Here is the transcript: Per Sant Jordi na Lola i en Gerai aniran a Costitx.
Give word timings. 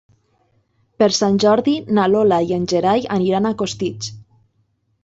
Per 1.03 1.09
Sant 1.17 1.37
Jordi 1.43 1.75
na 1.99 2.09
Lola 2.15 2.41
i 2.49 2.59
en 2.59 2.67
Gerai 2.73 3.07
aniran 3.19 3.47
a 3.53 3.57
Costitx. 3.63 4.15